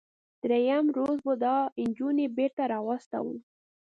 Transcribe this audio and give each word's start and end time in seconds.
دریم 0.43 0.85
روز 0.97 1.17
به 1.25 1.33
دا 1.43 1.55
نجونې 1.85 2.25
بیرته 2.35 2.63
راواستوم. 2.73 3.37